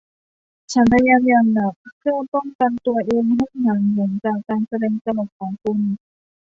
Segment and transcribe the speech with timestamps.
[0.73, 5.79] ฉันพยายามอย่างหนักเพื่อป้องกันตัวเองให้ห่างเหินจากการแสดงตลกของคุณ